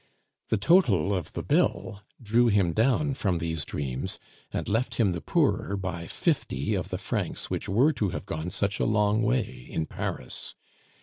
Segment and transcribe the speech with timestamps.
[0.49, 4.17] The total of the bill drew him down from these dreams,
[4.51, 8.49] and left him the poorer by fifty of the francs which were to have gone
[8.49, 10.55] such a long way in Paris.